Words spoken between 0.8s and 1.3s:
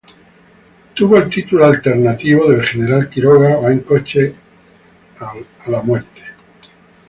Tuvo el